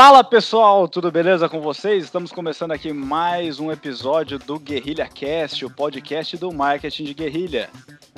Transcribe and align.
Fala 0.00 0.22
pessoal, 0.22 0.86
tudo 0.86 1.10
beleza 1.10 1.48
com 1.48 1.60
vocês? 1.60 2.04
Estamos 2.04 2.30
começando 2.30 2.70
aqui 2.70 2.92
mais 2.92 3.58
um 3.58 3.72
episódio 3.72 4.38
do 4.38 4.56
Guerrilha 4.56 5.08
Cast, 5.08 5.64
o 5.64 5.70
podcast 5.70 6.36
do 6.36 6.52
marketing 6.52 7.02
de 7.02 7.14
guerrilha. 7.14 7.68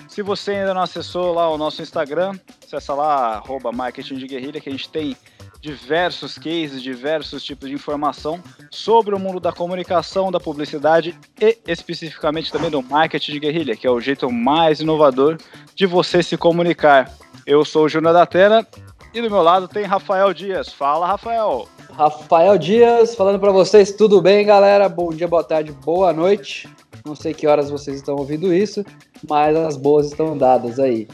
Se 0.07 0.21
você 0.21 0.51
ainda 0.51 0.75
não 0.75 0.83
acessou 0.83 1.33
lá 1.33 1.48
o 1.48 1.57
nosso 1.57 1.80
Instagram, 1.80 2.39
acessa 2.62 2.93
lá, 2.93 3.37
arroba 3.37 3.73
marketing 3.73 4.16
de 4.16 4.27
guerrilha, 4.27 4.61
que 4.61 4.69
a 4.69 4.73
gente 4.73 4.91
tem 4.91 5.16
diversos 5.62 6.37
cases, 6.37 6.83
diversos 6.83 7.43
tipos 7.43 7.71
de 7.71 7.74
informação 7.74 8.43
sobre 8.71 9.15
o 9.15 9.19
mundo 9.19 9.41
da 9.41 9.51
comunicação, 9.51 10.30
da 10.30 10.38
publicidade 10.38 11.19
e 11.41 11.59
especificamente 11.66 12.52
também 12.52 12.71
do 12.71 12.83
marketing 12.83 13.33
de 13.33 13.41
guerrilha, 13.41 13.74
que 13.74 13.87
é 13.87 13.91
o 13.91 14.02
jeito 14.02 14.30
mais 14.30 14.80
inovador 14.80 15.38
de 15.74 15.87
você 15.87 16.23
se 16.23 16.37
comunicar. 16.37 17.10
Eu 17.47 17.65
sou 17.65 17.87
o 17.87 17.88
Júnior 17.88 18.12
da 18.12 18.27
Tena 18.27 18.66
e 19.12 19.20
do 19.20 19.30
meu 19.30 19.42
lado 19.42 19.66
tem 19.66 19.84
Rafael 19.84 20.32
Dias. 20.32 20.73
Fala, 20.73 21.06
Rafael. 21.06 21.68
Rafael 21.92 22.56
Dias, 22.56 23.14
falando 23.14 23.41
para 23.41 23.51
vocês, 23.51 23.92
tudo 23.92 24.20
bem, 24.20 24.46
galera? 24.46 24.88
Bom 24.88 25.10
dia, 25.10 25.27
boa 25.27 25.42
tarde, 25.42 25.73
boa 25.73 26.12
noite. 26.12 26.68
Não 27.05 27.16
sei 27.16 27.34
que 27.34 27.46
horas 27.46 27.70
vocês 27.70 27.96
estão 27.96 28.16
ouvindo 28.16 28.54
isso, 28.54 28.84
mas 29.28 29.56
as 29.56 29.77
boas 29.77 30.06
estão 30.06 30.38
dadas 30.38 30.78
aí. 30.78 31.09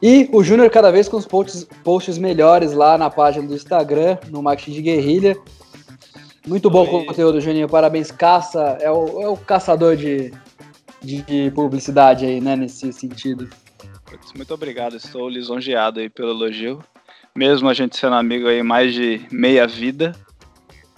E 0.00 0.30
o 0.32 0.42
Júnior 0.42 0.70
cada 0.70 0.90
vez 0.90 1.08
com 1.08 1.16
os 1.16 1.26
posts, 1.26 1.66
posts 1.84 2.18
melhores 2.18 2.72
lá 2.72 2.96
na 2.96 3.10
página 3.10 3.46
do 3.46 3.54
Instagram, 3.54 4.16
no 4.30 4.42
Marketing 4.42 4.72
de 4.72 4.82
Guerrilha. 4.82 5.36
Muito 6.46 6.70
bom 6.70 6.82
Oi. 6.82 7.04
conteúdo, 7.04 7.40
Juninho. 7.40 7.68
Parabéns, 7.68 8.10
caça. 8.10 8.78
É 8.80 8.90
o, 8.90 9.20
é 9.20 9.28
o 9.28 9.36
caçador 9.36 9.96
de, 9.96 10.32
de 11.02 11.50
publicidade 11.54 12.24
aí, 12.24 12.40
né? 12.40 12.56
Nesse 12.56 12.92
sentido. 12.92 13.48
Muito 14.34 14.54
obrigado, 14.54 14.96
estou 14.96 15.28
lisonjeado 15.28 16.00
aí 16.00 16.08
pelo 16.08 16.30
elogio 16.30 16.82
mesmo 17.34 17.68
a 17.68 17.74
gente 17.74 17.96
sendo 17.96 18.14
amigo 18.14 18.48
aí 18.48 18.62
mais 18.62 18.92
de 18.92 19.20
meia 19.30 19.66
vida. 19.66 20.14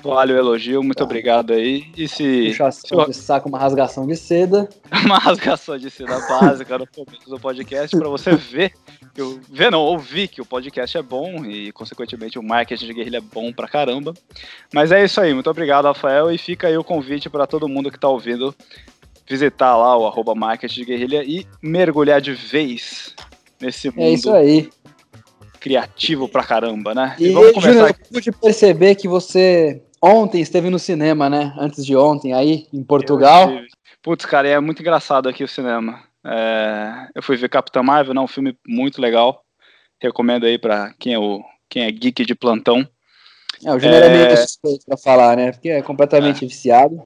Vale 0.03 0.33
o 0.33 0.37
elogio, 0.37 0.83
muito 0.83 0.99
tá. 0.99 1.05
obrigado 1.05 1.53
aí. 1.53 1.87
E 1.97 2.09
se. 2.09 2.49
Puxação 2.49 3.05
se... 3.05 3.11
de 3.11 3.17
saco, 3.17 3.49
uma 3.49 3.59
rasgação 3.59 4.05
de 4.05 4.17
seda. 4.17 4.69
uma 5.05 5.17
rasgação 5.17 5.79
de 5.79 5.89
seda 5.91 6.19
básica 6.29 6.77
no 6.77 6.87
começo 6.89 7.31
do 7.31 7.39
podcast, 7.39 7.97
para 7.97 8.09
você 8.09 8.35
ver, 8.35 8.73
que 9.15 9.23
o, 9.23 9.41
ver 9.49 9.71
não, 9.71 9.81
ouvir 9.81 10.27
que 10.27 10.41
o 10.41 10.45
podcast 10.45 10.99
é 10.99 11.03
bom 11.03 11.45
e, 11.45 11.71
consequentemente, 11.71 12.37
o 12.37 12.43
marketing 12.43 12.87
de 12.87 12.95
guerrilha 12.95 13.19
é 13.19 13.21
bom 13.21 13.53
pra 13.53 13.69
caramba. 13.69 14.13
Mas 14.75 14.91
é 14.91 15.05
isso 15.05 15.21
aí, 15.21 15.33
muito 15.33 15.49
obrigado, 15.49 15.85
Rafael. 15.85 16.33
E 16.33 16.37
fica 16.37 16.67
aí 16.67 16.77
o 16.77 16.83
convite 16.83 17.31
para 17.31 17.47
todo 17.47 17.69
mundo 17.69 17.91
que 17.91 17.99
tá 17.99 18.09
ouvindo 18.09 18.53
visitar 19.29 19.77
lá 19.77 19.97
o 19.97 20.05
arroba 20.05 20.35
marketing 20.35 20.81
de 20.81 20.85
guerrilha 20.85 21.25
e 21.25 21.47
mergulhar 21.63 22.21
de 22.21 22.33
vez 22.33 23.15
nesse 23.61 23.89
mundo. 23.89 24.03
É 24.03 24.11
isso 24.11 24.33
aí 24.33 24.69
criativo 25.63 26.29
pra 26.29 26.43
caramba, 26.43 26.93
né? 26.93 27.15
E, 27.21 27.29
e 27.29 27.31
vamos 27.31 27.53
começar 27.53 27.73
Júnior, 27.73 27.89
eu 27.91 28.07
pude 28.13 28.33
perceber 28.33 28.97
que 28.97 29.07
você 29.07 29.81
ontem 30.03 30.41
esteve 30.41 30.69
no 30.69 30.79
cinema, 30.79 31.31
né? 31.31 31.55
Antes 31.57 31.87
de 31.87 31.97
ontem, 31.97 32.33
aí, 32.33 32.67
em 32.73 32.83
Portugal. 32.83 33.49
Putz, 34.03 34.27
cara, 34.27 34.49
é 34.49 34.59
muito 34.59 34.83
engraçado 34.83 35.29
aqui 35.29 35.45
o 35.45 35.49
cinema. 35.49 36.03
É... 36.27 37.09
eu 37.15 37.23
fui 37.23 37.37
ver 37.37 37.49
Capitã 37.49 37.81
Marvel, 37.81 38.13
né? 38.13 38.21
Um 38.21 38.27
filme 38.27 38.59
muito 38.67 39.01
legal. 39.01 39.45
Recomendo 40.01 40.47
aí 40.47 40.59
pra 40.59 40.93
quem 40.99 41.15
é, 41.15 41.19
o... 41.19 41.41
quem 41.69 41.85
é 41.85 41.91
geek 41.93 42.25
de 42.25 42.35
plantão. 42.35 42.87
É, 43.65 43.73
o 43.73 43.79
Júnior 43.79 44.03
é... 44.03 44.07
é 44.07 44.11
meio 44.11 44.37
suspeito 44.37 44.85
pra 44.85 44.97
falar, 44.97 45.37
né? 45.37 45.53
Porque 45.53 45.69
é 45.69 45.81
completamente 45.81 46.45
é. 46.45 46.49
viciado. 46.49 47.01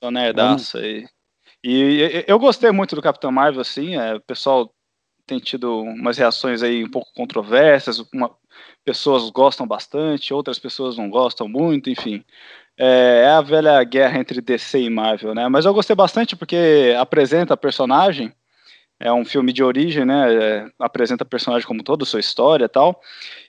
Tô 0.00 0.10
nerdaço 0.10 0.78
aí. 0.78 1.06
E 1.62 2.24
eu 2.26 2.40
gostei 2.40 2.72
muito 2.72 2.96
do 2.96 3.02
Capitão 3.02 3.30
Marvel, 3.30 3.60
assim, 3.60 3.94
é, 3.94 4.16
o 4.16 4.20
pessoal 4.20 4.68
tem 5.26 5.38
tido 5.38 5.82
umas 5.82 6.18
reações 6.18 6.62
aí 6.62 6.84
um 6.84 6.90
pouco 6.90 7.12
controversas, 7.14 7.98
uma, 8.12 8.30
pessoas 8.84 9.30
gostam 9.30 9.66
bastante, 9.66 10.34
outras 10.34 10.58
pessoas 10.58 10.96
não 10.96 11.08
gostam 11.08 11.48
muito, 11.48 11.90
enfim. 11.90 12.24
É, 12.78 13.22
é, 13.24 13.28
a 13.28 13.40
velha 13.40 13.82
guerra 13.84 14.18
entre 14.18 14.40
DC 14.40 14.80
e 14.80 14.90
Marvel, 14.90 15.34
né? 15.34 15.48
Mas 15.48 15.64
eu 15.64 15.74
gostei 15.74 15.94
bastante 15.94 16.34
porque 16.36 16.94
apresenta 16.98 17.54
a 17.54 17.56
personagem, 17.56 18.32
é 18.98 19.12
um 19.12 19.24
filme 19.24 19.52
de 19.52 19.62
origem, 19.64 20.04
né? 20.04 20.34
É, 20.34 20.66
apresenta 20.78 21.24
a 21.24 21.26
personagem 21.26 21.66
como 21.66 21.82
toda 21.82 22.04
a 22.04 22.06
sua 22.06 22.20
história 22.20 22.66
e 22.66 22.68
tal. 22.68 23.00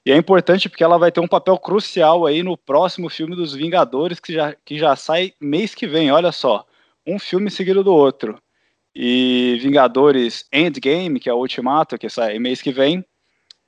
E 0.05 0.11
é 0.11 0.17
importante 0.17 0.67
porque 0.69 0.83
ela 0.83 0.97
vai 0.97 1.11
ter 1.11 1.19
um 1.19 1.27
papel 1.27 1.57
crucial 1.59 2.25
aí 2.25 2.43
no 2.43 2.57
próximo 2.57 3.09
filme 3.09 3.35
dos 3.35 3.53
Vingadores, 3.53 4.19
que 4.19 4.33
já, 4.33 4.55
que 4.65 4.77
já 4.77 4.95
sai 4.95 5.33
mês 5.39 5.75
que 5.75 5.87
vem, 5.87 6.11
olha 6.11 6.31
só. 6.31 6.65
Um 7.05 7.19
filme 7.19 7.51
seguido 7.51 7.83
do 7.83 7.93
outro. 7.93 8.41
E 8.95 9.57
Vingadores 9.61 10.47
Endgame, 10.51 11.19
que 11.19 11.29
é 11.29 11.33
o 11.33 11.39
Ultimato, 11.39 11.97
que 11.97 12.09
sai 12.09 12.37
mês 12.37 12.61
que 12.61 12.71
vem, 12.71 13.03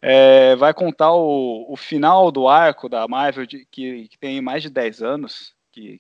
é, 0.01 0.55
vai 0.55 0.73
contar 0.73 1.13
o, 1.13 1.65
o, 1.67 1.75
final 1.75 2.31
do 2.31 2.47
arco 2.47 2.87
da 2.87 3.07
Marvel, 3.07 3.45
de, 3.45 3.65
que, 3.65 4.07
que, 4.07 4.19
tem 4.19 4.39
mais 4.39 4.61
de 4.61 4.69
10 4.69 5.01
anos, 5.01 5.55
que 5.71 5.99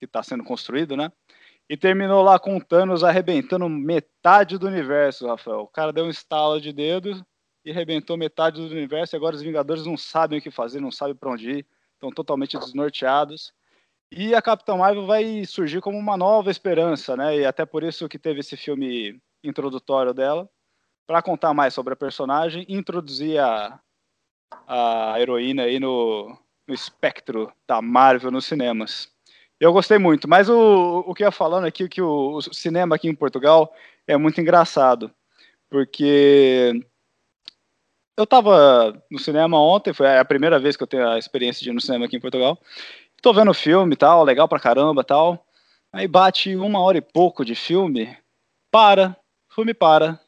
está 0.00 0.22
sendo 0.22 0.42
construído, 0.42 0.96
né? 0.96 1.12
E 1.68 1.76
terminou 1.76 2.22
lá 2.22 2.40
com 2.40 2.58
Thanos 2.58 3.04
arrebentando 3.04 3.68
metade 3.68 4.58
do 4.58 4.66
universo, 4.66 5.28
Rafael. 5.28 5.60
O 5.60 5.68
cara 5.68 5.92
deu 5.92 6.06
um 6.06 6.10
estalo 6.10 6.60
de 6.60 6.72
dedo 6.72 7.24
e 7.64 7.70
arrebentou 7.70 8.16
metade 8.16 8.60
do 8.60 8.74
universo, 8.74 9.14
e 9.14 9.16
agora 9.16 9.36
os 9.36 9.42
Vingadores 9.42 9.86
não 9.86 9.96
sabem 9.96 10.40
o 10.40 10.42
que 10.42 10.50
fazer, 10.50 10.80
não 10.80 10.90
sabem 10.90 11.14
para 11.14 11.30
onde 11.30 11.50
ir, 11.58 11.66
estão 11.94 12.10
totalmente 12.10 12.58
desnorteados. 12.58 13.52
E 14.12 14.34
a 14.34 14.42
Capitã 14.42 14.76
Marvel 14.76 15.06
vai 15.06 15.44
surgir 15.44 15.80
como 15.80 15.96
uma 15.96 16.16
nova 16.16 16.50
esperança, 16.50 17.16
né? 17.16 17.38
E 17.38 17.46
até 17.46 17.64
por 17.64 17.84
isso 17.84 18.08
que 18.08 18.18
teve 18.18 18.40
esse 18.40 18.56
filme 18.56 19.20
introdutório 19.42 20.12
dela, 20.12 20.48
para 21.06 21.22
contar 21.22 21.54
mais 21.54 21.74
sobre 21.74 21.92
a 21.92 21.96
personagem 21.96 22.64
e 22.68 22.74
introduzir 22.74 23.38
a, 23.38 23.80
a 24.66 25.14
heroína 25.20 25.62
aí 25.64 25.78
no, 25.78 26.36
no 26.66 26.74
espectro 26.74 27.52
da 27.66 27.80
Marvel 27.80 28.30
nos 28.30 28.46
cinemas. 28.46 29.12
Eu 29.60 29.72
gostei 29.72 29.98
muito, 29.98 30.28
mas 30.28 30.48
o, 30.48 31.04
o 31.06 31.14
que 31.14 31.22
eu 31.22 31.26
ia 31.26 31.32
falando 31.32 31.66
aqui, 31.66 31.88
que 31.88 32.02
o, 32.02 32.36
o 32.36 32.54
cinema 32.54 32.96
aqui 32.96 33.08
em 33.08 33.14
Portugal 33.14 33.72
é 34.06 34.16
muito 34.16 34.40
engraçado, 34.40 35.12
porque 35.68 36.72
eu 38.16 38.24
estava 38.24 39.02
no 39.10 39.18
cinema 39.18 39.60
ontem, 39.60 39.92
foi 39.92 40.18
a 40.18 40.24
primeira 40.24 40.58
vez 40.58 40.76
que 40.76 40.82
eu 40.82 40.86
tenho 40.86 41.08
a 41.08 41.18
experiência 41.18 41.62
de 41.62 41.70
ir 41.70 41.72
no 41.72 41.80
cinema 41.80 42.06
aqui 42.06 42.16
em 42.16 42.20
Portugal, 42.20 42.58
tô 43.20 43.32
vendo 43.32 43.50
o 43.50 43.54
filme 43.54 43.94
e 43.94 43.96
tal, 43.96 44.24
legal 44.24 44.48
pra 44.48 44.60
caramba 44.60 45.04
tal. 45.04 45.44
Aí 45.92 46.06
bate 46.06 46.54
uma 46.56 46.80
hora 46.80 46.98
e 46.98 47.02
pouco 47.02 47.44
de 47.44 47.54
filme, 47.54 48.16
para, 48.70 49.16
filme 49.54 49.74
para. 49.74 50.20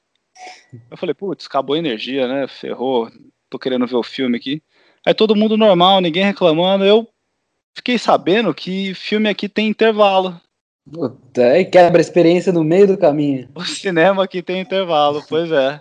Eu 0.91 0.97
falei, 0.97 1.15
putz, 1.15 1.47
acabou 1.47 1.77
a 1.77 1.79
energia, 1.79 2.27
né? 2.27 2.49
Ferrou, 2.49 3.11
tô 3.49 3.59
querendo 3.59 3.87
ver 3.87 3.97
o 3.97 4.03
filme 4.03 4.37
aqui. 4.37 4.63
Aí 5.07 5.15
todo 5.15 5.37
mundo 5.37 5.57
normal, 5.57 6.01
ninguém 6.01 6.25
reclamando. 6.25 6.85
Eu 6.85 7.09
fiquei 7.75 7.99
sabendo 7.99 8.53
que 8.55 8.95
filme 8.95 9.29
aqui 9.29 9.49
tem 9.49 9.69
intervalo. 9.69 10.41
Puta, 10.91 11.59
e 11.59 11.65
quebra 11.65 12.01
a 12.01 12.03
experiência 12.03 12.53
no 12.53 12.65
meio 12.65 12.89
do 12.89 12.99
caminho. 12.99 13.49
O 13.55 13.65
cinema 13.65 14.25
aqui 14.25 14.43
tem 14.43 14.61
intervalo, 14.61 15.23
pois 15.29 15.51
é. 15.53 15.81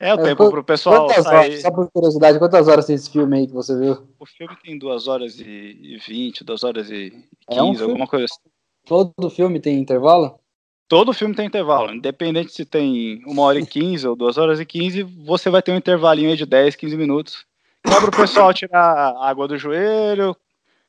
É 0.00 0.14
o 0.14 0.20
é, 0.20 0.22
tempo 0.22 0.48
para 0.48 0.60
o 0.60 0.64
pessoal 0.64 1.08
sair. 1.10 1.26
Horas, 1.26 1.62
só 1.62 1.70
por 1.72 1.90
curiosidade, 1.90 2.38
quantas 2.38 2.68
horas 2.68 2.86
tem 2.86 2.94
esse 2.94 3.10
filme 3.10 3.38
aí 3.38 3.46
que 3.46 3.52
você 3.52 3.76
viu? 3.76 4.06
O 4.18 4.24
filme 4.24 4.56
tem 4.62 4.78
2 4.78 5.08
horas 5.08 5.40
e 5.40 5.98
20, 6.06 6.44
2 6.44 6.64
horas 6.64 6.90
e 6.90 7.10
15, 7.50 7.58
é 7.58 7.62
um 7.62 7.90
alguma 7.90 8.06
coisa 8.06 8.26
assim. 8.26 8.48
Todo 8.86 9.28
filme 9.28 9.58
tem 9.58 9.78
intervalo? 9.78 10.38
Todo 10.86 11.12
filme 11.12 11.34
tem 11.34 11.46
intervalo. 11.46 11.92
Independente 11.92 12.52
se 12.52 12.64
tem 12.64 13.22
1 13.26 13.38
hora 13.38 13.58
e 13.58 13.66
15 13.66 14.06
ou 14.06 14.16
2 14.16 14.38
horas 14.38 14.60
e 14.60 14.64
15, 14.64 15.02
você 15.02 15.50
vai 15.50 15.60
ter 15.62 15.72
um 15.72 15.76
intervalinho 15.76 16.30
aí 16.30 16.36
de 16.36 16.46
10, 16.46 16.76
15 16.76 16.96
minutos. 16.96 17.44
Só 17.86 18.00
para 18.00 18.08
o 18.08 18.16
pessoal 18.16 18.54
tirar 18.54 18.80
a 18.80 19.28
água 19.28 19.48
do 19.48 19.58
joelho, 19.58 20.36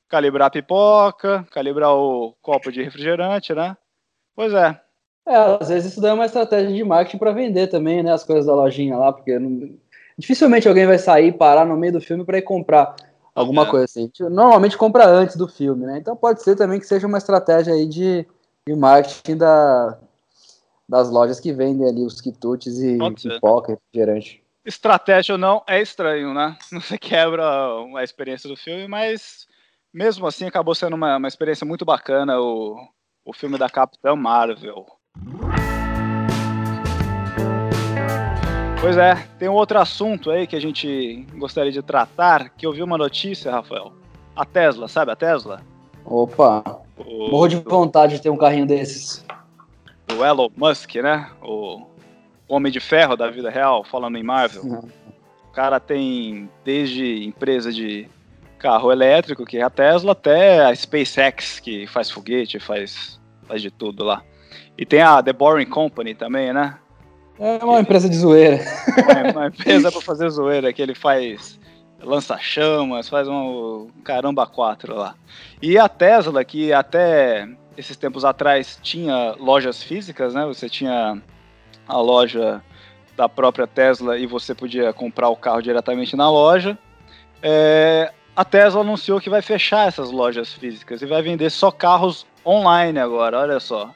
calibrar 0.08 0.48
a 0.48 0.52
pipoca, 0.52 1.46
calibrar 1.52 1.94
o 1.94 2.36
copo 2.42 2.72
de 2.72 2.84
refrigerante, 2.84 3.54
né? 3.54 3.76
Pois 4.36 4.54
é, 4.54 4.80
é, 5.30 5.58
às 5.62 5.70
vezes 5.70 5.92
isso 5.92 6.02
daí 6.02 6.12
é 6.12 6.14
uma 6.14 6.26
estratégia 6.26 6.74
de 6.76 6.84
marketing 6.84 7.18
para 7.20 7.32
vender 7.32 7.68
também, 7.68 8.02
né? 8.02 8.12
As 8.12 8.24
coisas 8.24 8.48
da 8.48 8.56
lojinha 8.56 8.98
lá, 8.98 9.14
porque 9.14 9.38
não... 9.38 9.70
dificilmente 10.18 10.68
alguém 10.68 10.88
vai 10.88 10.98
sair, 10.98 11.32
parar 11.32 11.66
no 11.66 11.78
meio 11.78 11.94
do 11.94 12.02
filme 12.02 12.26
para 12.26 12.40
ir 12.40 12.42
comprar 12.42 12.96
alguma 13.36 13.64
é. 13.64 13.66
coisa 13.66 13.86
assim. 13.86 14.12
Normalmente 14.20 14.78
compra 14.78 15.08
antes 15.08 15.36
do 15.36 15.48
filme, 15.48 15.86
né? 15.86 16.00
Então 16.00 16.16
pode 16.16 16.42
ser 16.42 16.56
também 16.56 16.80
que 16.80 16.88
seja 16.88 17.06
uma 17.06 17.20
estratégia 17.20 17.74
aí 17.74 17.86
de, 17.86 18.26
de 18.68 18.76
marketing 18.76 19.38
da, 19.38 20.00
das 20.88 21.12
lojas 21.12 21.40
que 21.40 21.54
vendem 21.54 21.88
ali 21.88 22.04
os 22.04 22.20
quitutes 22.20 22.80
e 22.80 22.98
pipoca, 23.16 23.74
refrigerante. 23.74 24.44
Estratégia 24.66 25.34
ou 25.34 25.40
não, 25.40 25.64
é 25.68 25.80
estranho, 25.80 26.34
né? 26.34 26.58
Você 26.74 26.98
quebra 26.98 27.44
a 27.96 28.04
experiência 28.04 28.50
do 28.50 28.58
filme, 28.58 28.88
mas 28.88 29.48
mesmo 29.94 30.26
assim 30.26 30.46
acabou 30.46 30.74
sendo 30.74 30.96
uma, 30.96 31.18
uma 31.18 31.28
experiência 31.28 31.66
muito 31.66 31.86
bacana 31.86 32.40
o, 32.40 32.76
o 33.24 33.32
filme 33.32 33.58
da 33.58 33.70
Capitã 33.70 34.16
Marvel. 34.16 34.86
Pois 38.82 38.96
é, 38.96 39.16
tem 39.38 39.50
um 39.50 39.54
outro 39.54 39.78
assunto 39.78 40.32
aí 40.32 40.48
que 40.48 40.56
a 40.56 40.62
gente 40.62 41.26
gostaria 41.36 41.72
de 41.72 41.82
tratar, 41.82 42.50
que 42.50 42.66
eu 42.66 42.72
vi 42.72 42.82
uma 42.82 42.98
notícia, 42.98 43.52
Rafael. 43.52 43.92
A 44.36 44.46
Tesla, 44.46 44.88
sabe 44.88 45.12
a 45.12 45.16
Tesla? 45.18 45.62
Opa, 46.06 46.64
o, 46.98 47.30
morro 47.30 47.48
de 47.50 47.58
vontade 47.58 48.16
de 48.16 48.22
ter 48.22 48.30
um 48.30 48.38
carrinho 48.38 48.66
desses. 48.66 49.26
O 50.18 50.24
Elon 50.24 50.50
Musk, 50.56 50.96
né? 50.96 51.30
O 51.42 51.86
Homem 52.48 52.72
de 52.72 52.80
Ferro 52.80 53.18
da 53.18 53.30
vida 53.30 53.50
real, 53.50 53.84
falando 53.84 54.18
em 54.18 54.24
Marvel. 54.24 54.82
O 55.48 55.52
cara 55.52 55.80
tem 55.80 56.50
desde 56.64 57.26
empresa 57.26 57.72
de 57.74 58.08
carro 58.58 58.92
elétrico, 58.92 59.46
que 59.46 59.58
é 59.58 59.62
a 59.62 59.70
Tesla, 59.70 60.14
até 60.14 60.66
a 60.66 60.76
SpaceX, 60.76 61.60
que 61.60 61.86
faz 61.86 62.10
foguete, 62.10 62.60
faz, 62.60 63.20
faz 63.48 63.62
de 63.62 63.70
tudo 63.70 64.04
lá. 64.04 64.24
E 64.78 64.86
tem 64.86 65.02
a 65.02 65.22
The 65.22 65.34
Boring 65.34 65.66
Company 65.66 66.16
também, 66.16 66.54
né? 66.54 66.78
É 67.40 67.64
uma 67.64 67.80
empresa 67.80 68.10
de 68.10 68.18
zoeira. 68.18 68.58
É 68.58 69.32
uma 69.32 69.48
empresa 69.48 69.92
para 69.92 70.02
fazer 70.02 70.30
zoeira, 70.30 70.74
que 70.74 70.82
ele 70.82 70.94
faz 70.94 71.60
lança-chamas, 72.02 73.10
faz 73.10 73.28
um 73.28 73.88
caramba 74.04 74.46
quatro 74.46 74.96
lá. 74.96 75.16
E 75.62 75.78
a 75.78 75.88
Tesla, 75.88 76.44
que 76.44 76.72
até 76.74 77.48
esses 77.78 77.96
tempos 77.96 78.26
atrás 78.26 78.80
tinha 78.82 79.36
lojas 79.40 79.82
físicas, 79.82 80.34
né? 80.34 80.46
Você 80.46 80.70
tinha 80.70 81.22
a 81.88 81.98
loja 81.98 82.62
da 83.16 83.28
própria 83.28 83.68
Tesla 83.68 84.18
e 84.18 84.26
você 84.26 84.54
podia 84.54 84.94
comprar 84.94 85.30
o 85.30 85.36
carro 85.36 85.62
diretamente 85.62 86.16
na 86.16 86.30
loja. 86.30 86.78
É, 87.42 88.12
a 88.36 88.46
Tesla 88.46 88.82
anunciou 88.82 89.20
que 89.20 89.30
vai 89.30 89.42
fechar 89.42 89.88
essas 89.88 90.12
lojas 90.12 90.54
físicas 90.54 91.02
e 91.02 91.06
vai 91.06 91.22
vender 91.22 91.50
só 91.50 91.72
carros 91.72 92.26
online 92.46 93.00
agora. 93.00 93.40
Olha 93.40 93.60
só. 93.60 93.92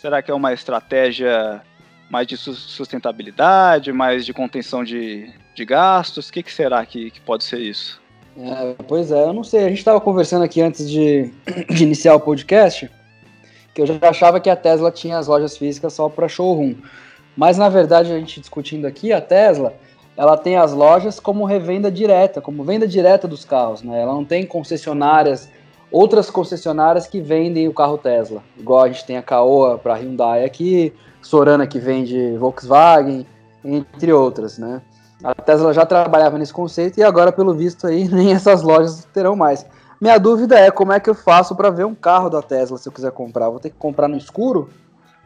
Será 0.00 0.22
que 0.22 0.30
é 0.30 0.34
uma 0.34 0.54
estratégia 0.54 1.60
mais 2.08 2.26
de 2.26 2.34
sustentabilidade, 2.34 3.92
mais 3.92 4.24
de 4.24 4.32
contenção 4.32 4.82
de, 4.82 5.30
de 5.54 5.62
gastos? 5.66 6.30
O 6.30 6.32
que, 6.32 6.42
que 6.42 6.50
será 6.50 6.86
que, 6.86 7.10
que 7.10 7.20
pode 7.20 7.44
ser 7.44 7.58
isso? 7.58 8.00
É, 8.38 8.74
pois 8.88 9.12
é, 9.12 9.24
eu 9.24 9.34
não 9.34 9.44
sei. 9.44 9.66
A 9.66 9.68
gente 9.68 9.76
estava 9.76 10.00
conversando 10.00 10.42
aqui 10.42 10.62
antes 10.62 10.88
de, 10.88 11.30
de, 11.68 11.84
iniciar 11.84 12.14
o 12.14 12.20
podcast 12.20 12.90
que 13.74 13.82
eu 13.82 13.86
já 13.86 13.98
achava 14.02 14.40
que 14.40 14.48
a 14.48 14.56
Tesla 14.56 14.90
tinha 14.90 15.18
as 15.18 15.26
lojas 15.26 15.58
físicas 15.58 15.92
só 15.92 16.08
para 16.08 16.28
showroom. 16.28 16.76
Mas 17.36 17.58
na 17.58 17.68
verdade, 17.68 18.10
a 18.10 18.18
gente 18.18 18.40
discutindo 18.40 18.86
aqui, 18.86 19.12
a 19.12 19.20
Tesla 19.20 19.74
ela 20.16 20.38
tem 20.38 20.56
as 20.56 20.72
lojas 20.72 21.20
como 21.20 21.44
revenda 21.44 21.90
direta, 21.90 22.40
como 22.40 22.64
venda 22.64 22.88
direta 22.88 23.28
dos 23.28 23.44
carros. 23.44 23.82
Né? 23.82 24.00
Ela 24.00 24.14
não 24.14 24.24
tem 24.24 24.46
concessionárias, 24.46 25.50
outras 25.90 26.30
concessionárias 26.30 27.06
que 27.06 27.20
vendem 27.20 27.68
o 27.68 27.74
carro 27.74 27.98
Tesla. 27.98 28.42
Igual 28.58 28.84
a 28.84 28.88
gente 28.88 29.04
tem 29.04 29.16
a 29.16 29.22
Caoa 29.22 29.78
para 29.78 29.94
Hyundai 29.94 30.44
aqui, 30.44 30.92
Sorana 31.20 31.66
que 31.66 31.78
vende 31.78 32.36
Volkswagen, 32.36 33.26
entre 33.64 34.12
outras, 34.12 34.58
né? 34.58 34.80
A 35.22 35.34
Tesla 35.34 35.72
já 35.74 35.84
trabalhava 35.84 36.38
nesse 36.38 36.52
conceito 36.52 36.98
e 36.98 37.02
agora, 37.02 37.30
pelo 37.30 37.54
visto 37.54 37.86
aí, 37.86 38.08
nem 38.12 38.32
essas 38.32 38.62
lojas 38.62 39.06
terão 39.12 39.36
mais. 39.36 39.66
Minha 40.00 40.16
dúvida 40.16 40.58
é 40.58 40.70
como 40.70 40.92
é 40.92 41.00
que 41.00 41.10
eu 41.10 41.14
faço 41.14 41.54
para 41.54 41.68
ver 41.68 41.84
um 41.84 41.94
carro 41.94 42.30
da 42.30 42.40
Tesla 42.40 42.78
se 42.78 42.88
eu 42.88 42.92
quiser 42.92 43.12
comprar? 43.12 43.50
Vou 43.50 43.60
ter 43.60 43.68
que 43.68 43.76
comprar 43.76 44.08
no 44.08 44.16
escuro? 44.16 44.70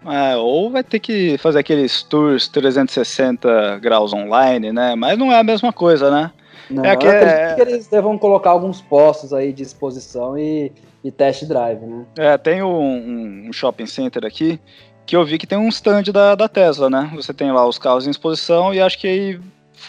É, 0.05 0.37
ou 0.37 0.71
vai 0.71 0.83
ter 0.83 0.99
que 0.99 1.39
fazer 1.39 1.61
aqueles 1.61 2.03
tours 2.03 2.49
360 2.49 3.79
graus 3.79 4.13
online, 4.13 4.73
né? 4.73 4.95
Mas 4.95 5.17
não 5.17 5.33
é 5.33 5.39
a 5.39 5.45
mesma 5.45 5.73
coisa, 5.73 6.11
né? 6.11 6.33
Não, 6.71 6.85
é 6.85 6.97
que, 6.97 7.07
é... 7.07 7.55
que 7.55 7.61
eles 7.61 7.87
devam 7.87 8.19
colocar 8.19 8.51
alguns 8.51 8.81
postos 8.81 9.33
aí 9.33 9.53
de 9.53 9.63
exposição 9.63 10.39
e, 10.39 10.73
e 11.03 11.11
test 11.11 11.45
drive, 11.45 11.81
né? 11.81 12.05
É, 12.17 12.39
tem 12.39 12.63
um, 12.63 13.49
um 13.49 13.53
shopping 13.53 13.87
center 13.87 14.25
aqui 14.25 14.61
que 15.07 15.17
eu 15.17 15.25
vi 15.25 15.39
que 15.39 15.47
tem 15.47 15.59
um 15.59 15.69
stand 15.69 16.05
da, 16.05 16.35
da 16.35 16.49
Tesla, 16.49 16.89
né? 16.89 17.11
Você 17.15 17.33
tem 17.33 17.53
lá 17.53 17.67
os 17.67 17.79
carros 17.79 18.07
em 18.07 18.11
exposição 18.11 18.73
e 18.73 18.81
acho 18.81 18.99
que 18.99 19.07
aí 19.07 19.41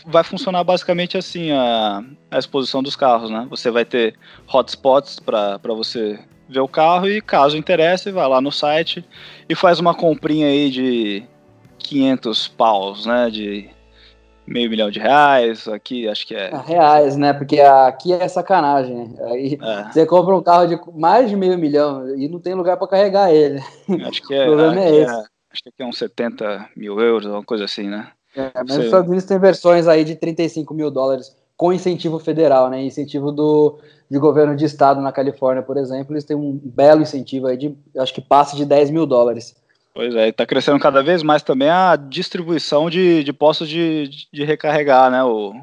vai 0.06 0.24
funcionar 0.24 0.64
basicamente 0.64 1.18
assim 1.18 1.52
a, 1.52 2.04
a 2.30 2.38
exposição 2.38 2.84
dos 2.84 2.96
carros, 2.96 3.30
né? 3.30 3.48
Você 3.50 3.72
vai 3.72 3.86
ter 3.86 4.16
hotspots 4.52 5.20
para 5.20 5.60
você 5.64 6.20
ver 6.48 6.60
o 6.60 6.68
carro 6.68 7.08
e 7.08 7.22
caso 7.22 7.58
interesse, 7.58 8.12
vai 8.12 8.28
lá 8.28 8.42
no 8.42 8.52
site 8.52 9.06
e 9.48 9.56
faz 9.56 9.80
uma 9.80 9.94
comprinha 9.94 10.48
aí 10.48 10.70
de 10.70 11.24
500 11.80 12.48
paus, 12.50 13.06
né? 13.06 13.30
De 13.30 13.70
meio 14.48 14.70
milhão 14.70 14.90
de 14.90 15.00
reais, 15.00 15.68
aqui 15.68 16.08
acho 16.08 16.28
que 16.28 16.36
é. 16.36 16.54
Ah, 16.54 16.62
reais, 16.62 17.18
né? 17.18 17.34
Porque 17.34 17.60
aqui 17.60 18.14
é 18.14 18.28
sacanagem. 18.28 19.16
Aí 19.22 19.58
é. 19.62 19.92
você 19.92 20.06
compra 20.06 20.36
um 20.36 20.44
carro 20.44 20.68
de 20.68 20.80
mais 20.94 21.30
de 21.30 21.36
meio 21.36 21.58
milhão 21.58 22.16
e 22.16 22.28
não 22.28 22.40
tem 22.40 22.54
lugar 22.54 22.78
para 22.78 22.88
carregar 22.88 23.34
ele. 23.34 23.60
Acho 24.08 24.22
que 24.22 24.34
é. 24.34 24.44
o 24.48 24.56
problema 24.56 24.82
é 24.82 24.96
esse. 24.96 25.14
É, 25.14 25.18
acho 25.52 25.64
que 25.64 25.70
aqui 25.70 25.84
é 25.84 25.86
uns 25.86 25.98
70 25.98 26.70
mil 26.76 27.00
euros, 27.00 27.26
uma 27.26 27.44
coisa 27.44 27.66
assim, 27.66 27.90
né? 27.90 28.08
É, 28.36 28.52
mas 28.56 28.68
você... 28.68 28.80
os 28.80 28.86
Estados 28.86 29.08
Unidos 29.08 29.26
tem 29.26 29.40
versões 29.40 29.88
aí 29.88 30.04
de 30.04 30.16
35 30.16 30.74
mil 30.74 30.92
dólares 30.92 31.36
com 31.58 31.72
incentivo 31.72 32.20
federal, 32.20 32.70
né? 32.70 32.84
Incentivo 32.84 33.32
do 33.32 33.80
de 34.10 34.20
governo 34.20 34.56
de 34.56 34.66
estado 34.66 35.02
na 35.02 35.12
Califórnia, 35.12 35.64
por 35.64 35.78
exemplo, 35.78 36.14
eles 36.14 36.24
têm 36.24 36.38
um 36.38 36.60
belo 36.64 37.02
incentivo 37.02 37.48
aí 37.48 37.58
de, 37.58 37.76
acho 37.98 38.14
que 38.14 38.22
passa 38.22 38.56
de 38.56 38.64
10 38.64 38.92
mil 38.92 39.06
dólares. 39.06 39.56
Pois 39.96 40.14
é, 40.14 40.28
está 40.28 40.46
crescendo 40.46 40.78
cada 40.78 41.02
vez 41.02 41.24
mais 41.24 41.42
também 41.42 41.70
a 41.70 41.96
distribuição 41.96 42.90
de, 42.90 43.24
de 43.24 43.32
postos 43.32 43.70
de, 43.70 44.10
de 44.32 44.44
recarregar 44.44 45.10
né, 45.10 45.24
o, 45.24 45.54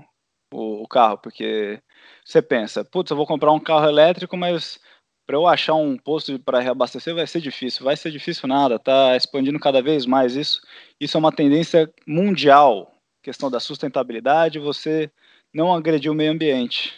o, 0.51 0.83
o 0.83 0.89
carro, 0.89 1.19
porque 1.19 1.79
você 2.25 2.41
pensa, 2.41 2.83
putz, 2.83 3.11
eu 3.11 3.17
vou 3.17 3.27
comprar 3.27 3.53
um 3.53 3.61
carro 3.61 3.87
elétrico, 3.87 4.35
mas 4.35 4.81
para 5.27 5.37
eu 5.37 5.47
achar 5.47 5.75
um 5.75 5.99
posto 5.99 6.39
para 6.39 6.61
reabastecer 6.61 7.15
vai 7.15 7.27
ser 7.27 7.43
difícil. 7.43 7.85
Vai 7.85 7.95
ser 7.95 8.11
difícil 8.11 8.49
nada, 8.49 8.79
tá 8.79 9.15
expandindo 9.15 9.61
cada 9.61 9.83
vez 9.83 10.07
mais 10.07 10.35
isso. 10.35 10.63
Isso 10.99 11.15
é 11.19 11.21
uma 11.21 11.31
tendência 11.31 11.93
mundial, 12.07 12.91
questão 13.23 13.51
da 13.51 13.61
sustentabilidade, 13.61 14.59
você 14.59 15.11
não 15.53 15.75
agredir 15.75 16.11
o 16.11 16.15
meio 16.15 16.33
ambiente. 16.33 16.95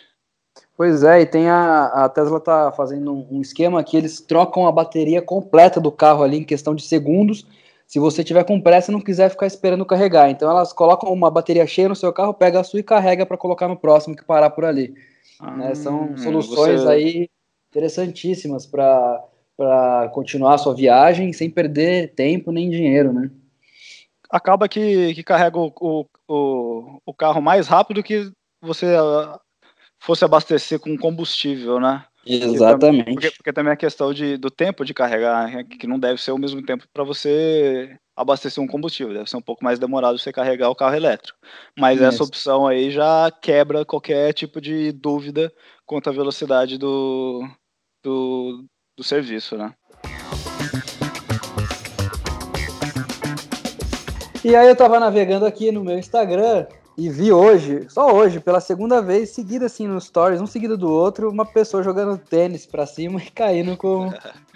Pois 0.77 1.05
é, 1.05 1.21
e 1.21 1.27
tem 1.27 1.49
a, 1.49 1.85
a 1.87 2.09
Tesla 2.09 2.41
tá 2.41 2.73
fazendo 2.73 3.13
um, 3.13 3.37
um 3.37 3.41
esquema 3.41 3.85
que 3.85 3.97
eles 3.97 4.21
trocam 4.21 4.67
a 4.67 4.73
bateria 4.73 5.23
completa 5.23 5.81
do 5.81 5.93
carro 5.93 6.23
ali 6.23 6.39
em 6.39 6.45
questão 6.45 6.75
de 6.75 6.83
segundos. 6.83 7.47
Se 7.87 8.01
você 8.01 8.25
tiver 8.25 8.45
com 8.45 8.61
pressa 8.61 8.91
e 8.91 8.95
não 8.95 9.01
quiser 9.01 9.29
ficar 9.29 9.47
esperando 9.47 9.87
carregar, 9.87 10.31
então 10.31 10.51
elas 10.51 10.73
colocam 10.73 11.13
uma 11.13 11.31
bateria 11.31 11.67
cheia 11.67 11.89
no 11.89 11.95
seu 11.95 12.13
carro, 12.13 12.35
pega 12.35 12.59
a 12.61 12.65
sua 12.65 12.81
e 12.81 12.83
carrega 12.83 13.25
para 13.25 13.37
colocar 13.37 13.69
no 13.69 13.77
próximo 13.77 14.17
que 14.17 14.25
parar 14.25 14.51
por 14.51 14.65
ali. 14.65 14.95
Ah, 15.39 15.57
né? 15.57 15.75
São 15.75 16.17
soluções 16.17 16.83
você... 16.83 16.89
aí 16.89 17.29
interessantíssimas 17.71 18.67
para 18.67 19.23
para 19.57 20.09
continuar 20.09 20.55
a 20.55 20.59
sua 20.59 20.75
viagem 20.75 21.33
sem 21.33 21.49
perder 21.49 22.13
tempo 22.15 22.51
nem 22.51 22.69
dinheiro, 22.69 23.13
né? 23.13 23.31
Acaba 24.29 24.69
que, 24.69 25.15
que 25.15 25.23
carrega 25.23 25.57
o, 25.57 25.73
o, 26.29 27.01
o, 27.07 27.15
carro 27.15 27.41
mais 27.41 27.69
rápido 27.69 28.03
que 28.03 28.33
você 28.61 28.97
fosse 30.05 30.23
abastecer 30.23 30.79
com 30.79 30.97
combustível, 30.99 31.81
né? 31.81 32.05
Exatamente. 32.27 33.13
Porque, 33.13 33.31
porque, 33.31 33.53
também 33.53 33.73
a 33.73 33.77
questão 33.77 34.13
de, 34.13 34.37
do 34.37 34.51
tempo 34.51 34.85
de 34.85 34.93
carregar, 34.93 35.51
né? 35.51 35.65
que 35.65 35.87
não 35.87 35.99
deve 35.99 36.21
ser 36.21 36.33
o 36.33 36.39
mesmo 36.39 36.63
tempo 36.63 36.85
para 36.93 37.05
você 37.05 37.97
abastecer 38.15 38.63
um 38.63 38.67
combustível, 38.67 39.15
deve 39.15 39.29
ser 39.29 39.39
um 39.39 39.43
pouco 39.43 39.65
mais 39.65 39.79
demorado 39.79 40.19
você 40.19 40.31
carregar 40.31 40.69
o 40.69 40.75
carro 40.75 40.95
elétrico. 40.95 41.39
Mas 41.79 42.03
essa 42.03 42.23
opção 42.23 42.67
aí 42.67 42.91
já 42.91 43.31
quebra 43.31 43.85
qualquer 43.85 44.33
tipo 44.35 44.61
de 44.61 44.93
dúvida 44.93 45.51
quanto 45.87 46.11
à 46.11 46.13
velocidade 46.13 46.79
do, 46.79 47.49
do, 48.03 48.65
do 48.97 49.03
serviço, 49.03 49.57
né? 49.57 49.73
E 54.45 54.55
aí 54.55 54.69
eu 54.69 54.77
tava 54.77 55.01
navegando 55.01 55.47
aqui 55.47 55.73
no 55.73 55.83
meu 55.83 55.99
Instagram 55.99 56.67
e 56.97 57.09
vi 57.09 57.33
hoje, 57.33 57.87
só 57.89 58.15
hoje, 58.15 58.39
pela 58.39 58.61
segunda 58.61 59.03
vez, 59.03 59.31
seguida 59.31 59.67
assim 59.67 59.87
nos 59.89 60.05
stories, 60.05 60.41
um 60.41 60.47
seguido 60.47 60.79
do 60.79 60.91
outro, 60.91 61.29
uma 61.29 61.45
pessoa 61.45 61.83
jogando 61.83 62.17
tênis 62.17 62.67
pra 62.67 62.87
cima 62.87 63.21
e 63.21 63.31
caindo 63.31 63.77
com 63.77 64.13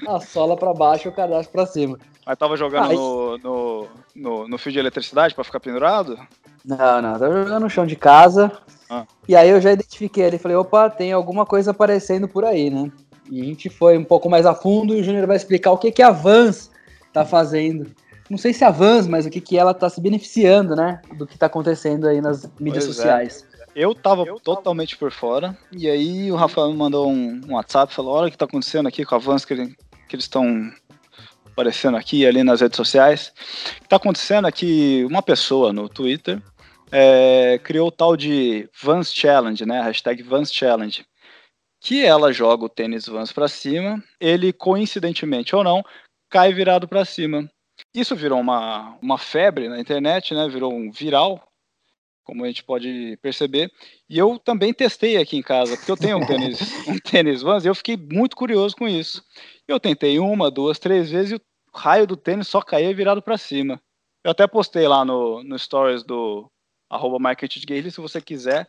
a 0.06 0.20
sola 0.22 0.56
pra 0.56 0.72
baixo 0.72 1.08
e 1.08 1.10
o 1.10 1.14
cadastro 1.14 1.50
pra 1.50 1.66
cima. 1.66 1.98
Mas 2.24 2.38
tava 2.38 2.56
jogando 2.56 2.90
ah, 2.90 2.94
no, 2.94 3.38
no, 3.38 3.86
no, 4.14 4.48
no, 4.48 4.58
fio 4.58 4.70
de 4.70 4.78
eletricidade 4.78 5.34
pra 5.34 5.42
ficar 5.42 5.58
pendurado? 5.58 6.16
Não, 6.64 7.02
não, 7.02 7.18
tava 7.18 7.42
jogando 7.42 7.62
no 7.62 7.70
chão 7.70 7.86
de 7.86 7.96
casa. 7.96 8.52
Ah. 8.88 9.04
E 9.26 9.34
aí 9.34 9.50
eu 9.50 9.60
já 9.60 9.72
identifiquei 9.72 10.24
ele, 10.24 10.38
falei, 10.38 10.56
opa, 10.56 10.88
tem 10.88 11.10
alguma 11.10 11.44
coisa 11.44 11.72
aparecendo 11.72 12.28
por 12.28 12.44
aí, 12.44 12.70
né? 12.70 12.92
E 13.30 13.40
a 13.40 13.44
gente 13.44 13.68
foi 13.68 13.98
um 13.98 14.04
pouco 14.04 14.30
mais 14.30 14.46
a 14.46 14.54
fundo 14.54 14.94
e 14.94 15.00
o 15.00 15.04
Júnior 15.04 15.26
vai 15.26 15.36
explicar 15.36 15.72
o 15.72 15.78
que, 15.78 15.90
que 15.90 16.02
a 16.02 16.10
Vans 16.10 16.70
tá 17.12 17.24
fazendo 17.24 17.90
não 18.30 18.38
sei 18.38 18.52
se 18.52 18.64
a 18.64 18.70
Vans, 18.70 19.06
mas 19.06 19.26
o 19.26 19.30
que, 19.30 19.40
que 19.40 19.56
ela 19.56 19.72
está 19.72 19.88
se 19.88 20.00
beneficiando, 20.00 20.76
né? 20.76 21.00
Do 21.16 21.26
que 21.26 21.34
está 21.34 21.46
acontecendo 21.46 22.06
aí 22.06 22.20
nas 22.20 22.44
mídias 22.60 22.84
pois 22.84 22.98
é. 22.98 23.02
sociais. 23.02 23.46
É. 23.54 23.58
Eu 23.74 23.94
tava 23.94 24.24
eu 24.24 24.40
totalmente 24.40 24.96
tava... 24.96 25.00
por 25.00 25.12
fora, 25.12 25.58
e 25.72 25.88
aí 25.88 26.32
o 26.32 26.36
Rafael 26.36 26.70
me 26.70 26.76
mandou 26.76 27.08
um, 27.10 27.40
um 27.46 27.54
WhatsApp, 27.54 27.94
falou, 27.94 28.14
olha 28.14 28.26
o 28.26 28.30
que 28.30 28.34
está 28.34 28.44
acontecendo 28.44 28.88
aqui 28.88 29.04
com 29.04 29.14
a 29.14 29.18
Vans, 29.18 29.44
que, 29.44 29.54
que 29.54 30.16
eles 30.16 30.24
estão 30.24 30.70
aparecendo 31.46 31.96
aqui 31.96 32.26
ali 32.26 32.42
nas 32.42 32.60
redes 32.60 32.76
sociais. 32.76 33.32
O 33.76 33.80
que 33.80 33.86
está 33.86 33.96
acontecendo 33.96 34.48
é 34.48 34.52
que 34.52 35.04
uma 35.04 35.22
pessoa 35.22 35.72
no 35.72 35.88
Twitter 35.88 36.42
é, 36.90 37.60
criou 37.62 37.88
o 37.88 37.92
tal 37.92 38.16
de 38.16 38.68
Vans 38.80 39.12
Challenge, 39.12 39.64
né? 39.66 39.80
Hashtag 39.80 40.22
Vans 40.22 40.52
Challenge. 40.52 41.04
Que 41.80 42.04
ela 42.04 42.32
joga 42.32 42.64
o 42.64 42.68
tênis 42.68 43.06
Vans 43.06 43.32
para 43.32 43.46
cima, 43.46 44.02
ele 44.20 44.52
coincidentemente 44.52 45.54
ou 45.54 45.62
não, 45.62 45.84
cai 46.28 46.52
virado 46.52 46.88
para 46.88 47.04
cima. 47.04 47.48
Isso 47.94 48.14
virou 48.14 48.40
uma, 48.40 48.96
uma 49.00 49.18
febre 49.18 49.68
na 49.68 49.80
internet, 49.80 50.34
né? 50.34 50.48
Virou 50.48 50.72
um 50.72 50.90
viral, 50.90 51.42
como 52.24 52.44
a 52.44 52.46
gente 52.46 52.62
pode 52.62 53.18
perceber. 53.22 53.72
E 54.08 54.18
eu 54.18 54.38
também 54.38 54.72
testei 54.72 55.16
aqui 55.16 55.36
em 55.36 55.42
casa, 55.42 55.76
porque 55.76 55.90
eu 55.90 55.96
tenho 55.96 56.18
um 56.18 56.26
tênis, 56.26 56.60
um 56.86 56.98
tênis 56.98 57.42
Vans 57.42 57.64
e 57.64 57.68
eu 57.68 57.74
fiquei 57.74 57.96
muito 57.96 58.36
curioso 58.36 58.76
com 58.76 58.86
isso. 58.86 59.24
Eu 59.66 59.80
tentei 59.80 60.18
uma, 60.18 60.50
duas, 60.50 60.78
três 60.78 61.10
vezes 61.10 61.32
e 61.32 61.34
o 61.36 61.40
raio 61.74 62.06
do 62.06 62.16
tênis 62.16 62.48
só 62.48 62.60
caía 62.60 62.94
virado 62.94 63.22
para 63.22 63.38
cima. 63.38 63.80
Eu 64.22 64.30
até 64.32 64.46
postei 64.46 64.86
lá 64.86 65.04
no, 65.04 65.42
no 65.42 65.58
stories 65.58 66.02
do 66.02 66.50
arroba 66.90 67.18
se 67.90 68.00
você 68.00 68.20
quiser 68.20 68.68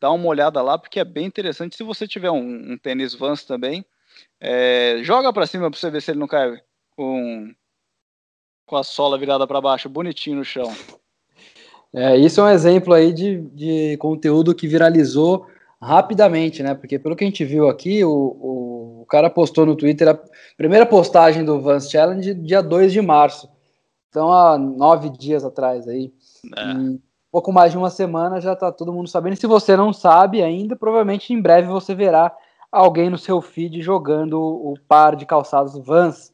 dá 0.00 0.10
uma 0.10 0.26
olhada 0.26 0.62
lá, 0.62 0.78
porque 0.78 0.98
é 0.98 1.04
bem 1.04 1.26
interessante. 1.26 1.76
Se 1.76 1.82
você 1.82 2.08
tiver 2.08 2.30
um, 2.30 2.72
um 2.72 2.78
tênis 2.78 3.14
Vans 3.14 3.44
também, 3.44 3.84
é, 4.40 5.00
joga 5.02 5.32
para 5.32 5.46
cima 5.46 5.70
para 5.70 5.78
você 5.78 5.90
ver 5.90 6.00
se 6.00 6.10
ele 6.10 6.18
não 6.18 6.26
cai 6.26 6.58
com, 6.96 7.54
com 8.70 8.76
a 8.76 8.84
sola 8.84 9.18
virada 9.18 9.48
para 9.48 9.60
baixo, 9.60 9.88
bonitinho 9.88 10.36
no 10.36 10.44
chão. 10.44 10.72
É, 11.92 12.16
isso 12.16 12.40
é 12.40 12.44
um 12.44 12.48
exemplo 12.48 12.94
aí 12.94 13.12
de, 13.12 13.40
de 13.52 13.96
conteúdo 13.96 14.54
que 14.54 14.68
viralizou 14.68 15.44
rapidamente, 15.82 16.62
né? 16.62 16.72
Porque 16.72 16.96
pelo 16.96 17.16
que 17.16 17.24
a 17.24 17.26
gente 17.26 17.44
viu 17.44 17.68
aqui, 17.68 18.04
o, 18.04 18.10
o, 18.10 19.02
o 19.02 19.06
cara 19.06 19.28
postou 19.28 19.66
no 19.66 19.74
Twitter 19.74 20.08
a 20.08 20.18
primeira 20.56 20.86
postagem 20.86 21.44
do 21.44 21.60
Vans 21.60 21.90
Challenge 21.90 22.32
dia 22.32 22.62
2 22.62 22.92
de 22.92 23.02
março. 23.02 23.50
Então, 24.08 24.30
há 24.32 24.56
nove 24.56 25.10
dias 25.10 25.44
atrás 25.44 25.88
aí. 25.88 26.12
É. 26.56 26.98
pouco 27.32 27.52
mais 27.52 27.72
de 27.72 27.78
uma 27.78 27.90
semana 27.90 28.40
já 28.40 28.54
tá 28.54 28.70
todo 28.70 28.92
mundo 28.92 29.08
sabendo. 29.08 29.34
Se 29.34 29.48
você 29.48 29.76
não 29.76 29.92
sabe 29.92 30.44
ainda, 30.44 30.76
provavelmente 30.76 31.32
em 31.32 31.42
breve 31.42 31.66
você 31.66 31.92
verá 31.92 32.32
alguém 32.70 33.10
no 33.10 33.18
seu 33.18 33.40
feed 33.40 33.82
jogando 33.82 34.40
o 34.40 34.74
par 34.86 35.16
de 35.16 35.26
calçados 35.26 35.76
Vans 35.84 36.32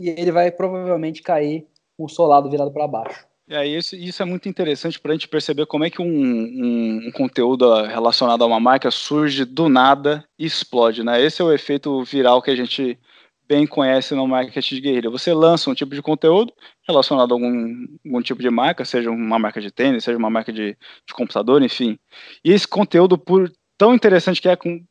e 0.00 0.08
ele 0.10 0.30
vai 0.30 0.50
provavelmente 0.50 1.22
cair 1.22 1.66
com 1.96 2.04
o 2.04 2.08
solado 2.08 2.50
virado 2.50 2.70
para 2.70 2.86
baixo. 2.86 3.26
É, 3.48 3.64
isso, 3.64 3.94
isso 3.94 4.20
é 4.20 4.26
muito 4.26 4.48
interessante 4.48 4.98
para 4.98 5.12
a 5.12 5.14
gente 5.14 5.28
perceber 5.28 5.66
como 5.66 5.84
é 5.84 5.90
que 5.90 6.02
um, 6.02 6.06
um, 6.06 7.06
um, 7.06 7.12
conteúdo 7.12 7.84
relacionado 7.84 8.42
a 8.42 8.46
uma 8.46 8.58
marca 8.58 8.90
surge 8.90 9.44
do 9.44 9.68
nada 9.68 10.24
e 10.36 10.44
explode, 10.44 11.04
né? 11.04 11.22
Esse 11.22 11.40
é 11.40 11.44
o 11.44 11.52
efeito 11.52 12.02
viral 12.02 12.42
que 12.42 12.50
a 12.50 12.56
gente 12.56 12.98
bem 13.46 13.64
conhece 13.64 14.16
no 14.16 14.26
marketing 14.26 14.74
de 14.74 14.80
guerrilha. 14.80 15.10
Você 15.10 15.32
lança 15.32 15.70
um 15.70 15.74
tipo 15.74 15.94
de 15.94 16.02
conteúdo 16.02 16.52
relacionado 16.88 17.30
a 17.30 17.34
algum, 17.34 17.86
algum 18.04 18.20
tipo 18.20 18.42
de 18.42 18.50
marca, 18.50 18.84
seja 18.84 19.12
uma 19.12 19.38
marca 19.38 19.60
de 19.60 19.70
tênis, 19.70 20.02
seja 20.02 20.18
uma 20.18 20.28
marca 20.28 20.52
de, 20.52 20.76
de 21.06 21.14
computador, 21.14 21.62
enfim. 21.62 21.96
E 22.44 22.52
esse 22.52 22.66
conteúdo, 22.66 23.16
por 23.16 23.48
tão 23.78 23.94
interessante 23.94 24.42
que 24.42 24.48
é, 24.48 24.56
com, 24.56 24.84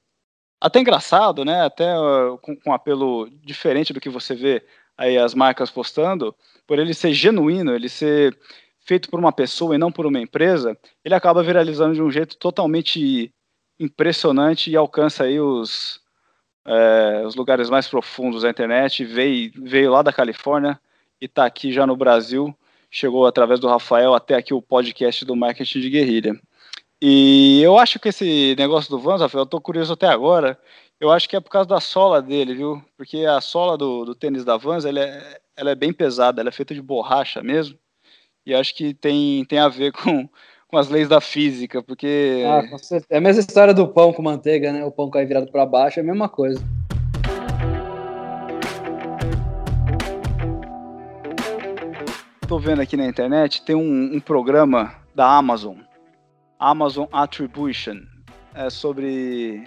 até 0.62 0.79
engraçado, 0.79 1.43
né? 1.43 1.62
Até 1.62 1.93
uh, 2.00 2.38
com, 2.41 2.55
com 2.55 2.74
apelo 2.74 3.29
diferente 3.43 3.91
do 3.91 4.00
que 4.00 4.09
você 4.09 4.33
vê 4.33 4.63
aí 4.98 5.18
as 5.18 5.34
marcas 5.34 5.70
postando, 5.70 6.36
por 6.66 6.80
ele 6.80 6.94
ser 6.94 7.14
genuíno, 7.14 7.75
ele 7.75 7.90
ser 7.90 8.38
feito 8.86 9.10
por 9.10 9.20
uma 9.20 9.32
pessoa 9.32 9.75
e 9.75 9.78
não 9.78 9.92
por 9.92 10.06
uma 10.06 10.20
empresa, 10.20 10.78
ele 11.04 11.16
acaba 11.16 11.44
viralizando 11.44 11.96
de 11.96 12.02
um 12.02 12.12
jeito 12.12 12.38
totalmente 12.38 13.34
impressionante 13.80 14.70
e 14.70 14.75
alcança 14.75 15.24
aí 15.24 15.40
os, 15.40 16.00
é, 16.66 17.24
os 17.25 17.36
lugares 17.36 17.70
mais 17.70 17.88
profundos 17.88 18.44
da 18.44 18.50
internet. 18.50 19.04
Veio, 19.04 19.52
veio 19.56 19.92
lá 19.92 20.02
da 20.02 20.14
Califórnia 20.14 20.80
e 21.20 21.25
está 21.25 21.46
aqui 21.46 21.72
já 21.72 21.86
no 21.86 21.96
Brasil. 21.96 22.56
Chegou 22.90 23.25
através 23.25 23.60
do 23.60 23.68
Rafael 23.68 24.14
até 24.14 24.36
aqui 24.36 24.54
o 24.54 24.62
podcast 24.62 25.25
do 25.25 25.36
Marketing 25.36 25.80
de 25.80 25.90
Guerrilha. 25.90 26.40
E 27.07 27.62
eu 27.62 27.77
acho 27.77 28.00
que 28.00 28.09
esse 28.09 28.55
negócio 28.57 28.89
do 28.89 28.97
Vans, 28.97 29.21
Rafael, 29.21 29.43
eu 29.43 29.45
tô 29.45 29.62
curioso 29.62 29.93
até 29.93 30.07
agora. 30.07 30.57
Eu 31.00 31.12
acho 31.12 31.29
que 31.29 31.35
é 31.35 31.39
por 31.39 31.51
causa 31.51 31.69
da 31.69 31.79
sola 31.79 32.19
dele, 32.19 32.55
viu? 32.55 32.83
Porque 32.97 33.17
a 33.25 33.39
sola 33.39 33.77
do, 33.77 34.05
do 34.05 34.15
tênis 34.15 34.43
da 34.43 34.57
Vans, 34.57 34.85
ela 34.85 35.00
é, 35.00 35.39
ela 35.55 35.69
é 35.69 35.75
bem 35.75 35.93
pesada, 35.93 36.41
ela 36.41 36.50
é 36.50 36.51
feita 36.51 36.74
de 36.74 36.81
borracha 36.81 37.43
mesmo. 37.43 37.77
E 38.43 38.55
acho 38.55 38.74
que 38.74 38.95
tem, 38.95 39.45
tem 39.45 39.59
a 39.59 39.67
ver 39.67 39.91
com, 40.01 40.27
com 40.67 40.77
as 40.79 40.89
leis 40.89 41.07
da 41.07 41.21
física, 41.21 41.83
porque. 41.83 42.43
Ah, 42.47 42.63
é 43.07 43.17
a 43.17 43.21
mesma 43.21 43.41
história 43.41 43.71
do 43.71 43.88
pão 43.88 44.12
com 44.12 44.24
manteiga, 44.24 44.74
né? 44.74 44.83
O 44.83 44.91
pão 44.91 45.07
cai 45.07 45.27
virado 45.27 45.51
para 45.51 45.63
baixo, 45.63 46.00
é 46.00 46.01
a 46.01 46.05
mesma 46.07 46.27
coisa. 46.27 46.59
Tô 52.47 52.57
vendo 52.57 52.81
aqui 52.81 52.97
na 52.97 53.05
internet, 53.05 53.62
tem 53.62 53.75
um, 53.75 54.15
um 54.15 54.19
programa 54.19 54.95
da 55.13 55.38
Amazon, 55.38 55.77
Amazon 56.65 57.05
Attribution, 57.12 58.01
é 58.55 58.72
sobre 58.72 59.63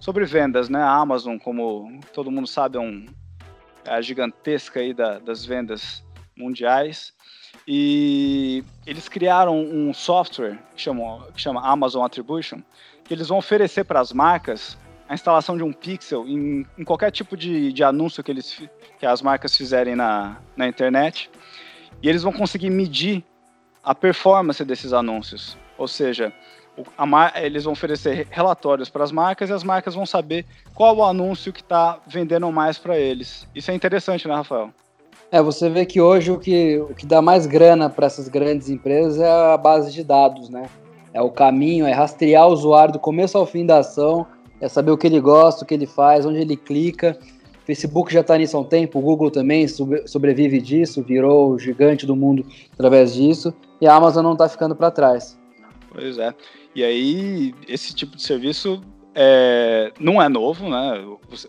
sobre 0.00 0.24
vendas, 0.24 0.68
né? 0.68 0.82
A 0.82 0.90
Amazon, 0.90 1.38
como 1.38 2.00
todo 2.12 2.32
mundo 2.32 2.48
sabe, 2.48 2.76
é 2.76 2.80
um, 2.80 3.06
é 3.84 3.94
a 3.94 4.00
gigantesca 4.00 4.80
aí 4.80 4.92
da, 4.92 5.20
das 5.20 5.46
vendas 5.46 6.04
mundiais. 6.36 7.14
E 7.66 8.64
eles 8.84 9.08
criaram 9.08 9.56
um 9.56 9.94
software 9.94 10.58
que 10.74 10.82
chama, 10.82 11.28
que 11.32 11.40
chama 11.40 11.64
Amazon 11.64 12.04
Attribution, 12.04 12.60
que 13.04 13.14
eles 13.14 13.28
vão 13.28 13.38
oferecer 13.38 13.84
para 13.84 14.00
as 14.00 14.12
marcas 14.12 14.76
a 15.08 15.14
instalação 15.14 15.56
de 15.56 15.62
um 15.62 15.72
pixel 15.72 16.26
em, 16.26 16.66
em 16.76 16.82
qualquer 16.82 17.12
tipo 17.12 17.36
de, 17.36 17.72
de, 17.72 17.84
anúncio 17.84 18.24
que, 18.24 18.32
eles, 18.32 18.68
que 18.98 19.06
as 19.06 19.22
marcas 19.22 19.56
fizerem 19.56 19.94
na, 19.94 20.38
na 20.56 20.66
internet. 20.66 21.30
E 22.02 22.08
eles 22.08 22.24
vão 22.24 22.32
conseguir 22.32 22.70
medir 22.70 23.24
a 23.80 23.94
performance 23.94 24.64
desses 24.64 24.92
anúncios. 24.92 25.56
Ou 25.78 25.88
seja, 25.88 26.32
eles 27.42 27.64
vão 27.64 27.72
oferecer 27.72 28.26
relatórios 28.30 28.88
para 28.90 29.04
as 29.04 29.12
marcas 29.12 29.50
e 29.50 29.52
as 29.52 29.64
marcas 29.64 29.94
vão 29.94 30.06
saber 30.06 30.44
qual 30.74 30.96
o 30.96 31.04
anúncio 31.04 31.52
que 31.52 31.60
está 31.60 31.98
vendendo 32.06 32.50
mais 32.52 32.78
para 32.78 32.98
eles. 32.98 33.46
Isso 33.54 33.70
é 33.70 33.74
interessante, 33.74 34.28
né, 34.28 34.34
Rafael? 34.34 34.70
É, 35.30 35.42
você 35.42 35.68
vê 35.68 35.84
que 35.84 36.00
hoje 36.00 36.30
o 36.30 36.38
que, 36.38 36.78
o 36.78 36.94
que 36.94 37.04
dá 37.04 37.20
mais 37.20 37.46
grana 37.46 37.90
para 37.90 38.06
essas 38.06 38.28
grandes 38.28 38.68
empresas 38.68 39.20
é 39.20 39.28
a 39.28 39.56
base 39.56 39.92
de 39.92 40.04
dados, 40.04 40.48
né? 40.48 40.68
É 41.12 41.20
o 41.20 41.30
caminho, 41.30 41.86
é 41.86 41.92
rastrear 41.92 42.46
o 42.46 42.52
usuário 42.52 42.92
do 42.92 42.98
começo 42.98 43.36
ao 43.36 43.46
fim 43.46 43.66
da 43.66 43.78
ação, 43.78 44.26
é 44.60 44.68
saber 44.68 44.90
o 44.90 44.98
que 44.98 45.06
ele 45.06 45.20
gosta, 45.20 45.64
o 45.64 45.66
que 45.66 45.74
ele 45.74 45.86
faz, 45.86 46.24
onde 46.24 46.38
ele 46.38 46.56
clica. 46.56 47.18
Facebook 47.64 48.12
já 48.12 48.20
está 48.20 48.38
nisso 48.38 48.56
há 48.56 48.60
um 48.60 48.64
tempo, 48.64 48.98
o 48.98 49.02
Google 49.02 49.30
também 49.30 49.66
sobrevive 50.06 50.60
disso, 50.60 51.02
virou 51.02 51.50
o 51.50 51.58
gigante 51.58 52.06
do 52.06 52.14
mundo 52.14 52.46
através 52.72 53.14
disso, 53.14 53.52
e 53.80 53.88
a 53.88 53.94
Amazon 53.94 54.22
não 54.22 54.34
está 54.34 54.48
ficando 54.48 54.76
para 54.76 54.90
trás. 54.90 55.36
Pois 55.96 56.18
é. 56.18 56.34
E 56.74 56.84
aí, 56.84 57.54
esse 57.66 57.94
tipo 57.94 58.16
de 58.16 58.22
serviço 58.22 58.82
é, 59.14 59.90
não 59.98 60.20
é 60.20 60.28
novo, 60.28 60.68
né? 60.68 61.02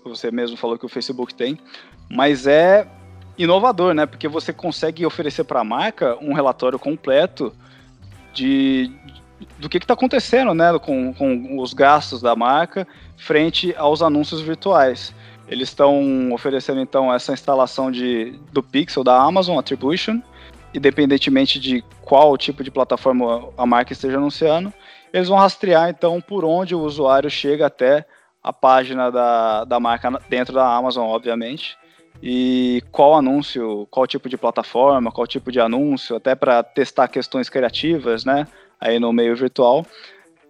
Você 0.06 0.32
mesmo 0.32 0.56
falou 0.56 0.78
que 0.80 0.86
o 0.86 0.90
Facebook 0.90 1.36
tem, 1.36 1.60
mas 2.10 2.48
é 2.48 2.88
inovador, 3.38 3.94
né? 3.94 4.06
Porque 4.06 4.26
você 4.26 4.54
consegue 4.54 5.06
oferecer 5.06 5.44
para 5.44 5.60
a 5.60 5.66
marca 5.66 6.18
um 6.22 6.32
relatório 6.32 6.80
completo 6.80 7.54
de, 8.34 8.90
do 9.60 9.68
que 9.68 9.80
está 9.80 9.96
acontecendo, 9.96 10.54
né? 10.54 10.80
Com, 10.80 11.14
com 11.14 11.60
os 11.60 11.74
gastos 11.74 12.22
da 12.22 12.34
marca 12.34 12.88
frente 13.18 13.76
aos 13.76 14.02
anúncios 14.02 14.40
virtuais. 14.40 15.14
Eles 15.50 15.68
estão 15.68 16.32
oferecendo 16.32 16.80
então 16.80 17.14
essa 17.14 17.34
instalação 17.34 17.92
de, 17.92 18.40
do 18.54 18.64
Pixel 18.64 19.04
da 19.04 19.22
Amazon 19.22 19.60
Attribution, 19.60 20.22
independentemente 20.74 21.60
de 21.60 21.84
qual 22.02 22.38
tipo 22.38 22.64
de 22.64 22.72
plataforma 22.72 23.50
a 23.58 23.66
marca 23.66 23.94
esteja 23.94 24.18
anunciando, 24.18 24.74
eles 25.14 25.28
vão 25.28 25.38
rastrear 25.38 25.90
então 25.90 26.22
por 26.22 26.44
onde 26.44 26.76
o 26.76 26.82
usuário 26.82 27.30
chega 27.30 27.68
até 27.68 28.06
a 28.44 28.54
página 28.54 29.12
da, 29.12 29.66
da 29.66 29.80
marca 29.80 30.12
dentro 30.30 30.54
da 30.54 30.76
Amazon, 30.76 31.08
obviamente, 31.08 31.78
e 32.22 32.82
qual 32.92 33.16
anúncio, 33.16 33.88
qual 33.92 34.08
tipo 34.08 34.30
de 34.30 34.38
plataforma, 34.38 35.12
qual 35.12 35.28
tipo 35.28 35.52
de 35.52 35.60
anúncio, 35.60 36.16
até 36.16 36.34
para 36.36 36.64
testar 36.64 37.08
questões 37.08 37.50
criativas, 37.50 38.26
né, 38.26 38.48
aí 38.80 39.00
no 39.00 39.12
meio 39.12 39.36
virtual, 39.36 39.86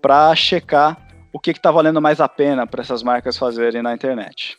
para 0.02 0.34
checar 0.36 0.98
o 1.34 1.40
que 1.40 1.52
está 1.52 1.72
valendo 1.72 2.02
mais 2.02 2.22
a 2.22 2.30
pena 2.30 2.66
para 2.66 2.82
essas 2.82 3.04
marcas 3.04 3.38
fazerem 3.38 3.82
na 3.82 3.94
internet. 3.94 4.58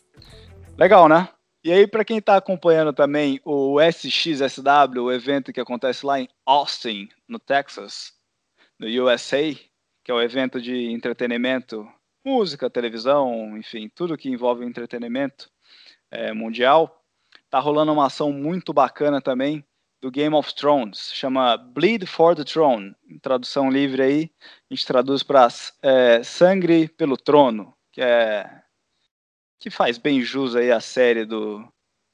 Legal, 0.76 1.08
né? 1.08 1.28
E 1.68 1.70
aí, 1.70 1.86
para 1.86 2.02
quem 2.02 2.16
está 2.16 2.34
acompanhando 2.38 2.94
também 2.94 3.42
o 3.44 3.78
SXSW, 3.78 5.02
o 5.02 5.12
evento 5.12 5.52
que 5.52 5.60
acontece 5.60 6.06
lá 6.06 6.18
em 6.18 6.26
Austin, 6.46 7.10
no 7.28 7.38
Texas, 7.38 8.14
no 8.78 8.86
USA, 8.86 9.54
que 10.02 10.10
é 10.10 10.14
o 10.14 10.22
evento 10.22 10.62
de 10.62 10.90
entretenimento, 10.90 11.86
música, 12.24 12.70
televisão, 12.70 13.54
enfim, 13.58 13.86
tudo 13.94 14.16
que 14.16 14.30
envolve 14.30 14.64
entretenimento 14.64 15.50
é, 16.10 16.32
mundial. 16.32 17.04
Tá 17.50 17.58
rolando 17.58 17.92
uma 17.92 18.06
ação 18.06 18.32
muito 18.32 18.72
bacana 18.72 19.20
também 19.20 19.62
do 20.00 20.10
Game 20.10 20.34
of 20.34 20.54
Thrones, 20.54 21.12
chama 21.12 21.54
Bleed 21.58 22.06
for 22.06 22.34
the 22.34 22.44
Throne, 22.44 22.96
em 23.06 23.18
tradução 23.18 23.70
livre 23.70 24.00
aí, 24.00 24.30
a 24.70 24.74
gente 24.74 24.86
traduz 24.86 25.22
para 25.22 25.46
é, 25.82 26.22
pelo 26.96 27.18
Trono, 27.18 27.74
que 27.92 28.00
é 28.00 28.62
que 29.58 29.70
faz 29.70 29.98
bem 29.98 30.22
jus 30.22 30.54
aí 30.54 30.70
a 30.70 30.80
série 30.80 31.24
do, 31.24 31.60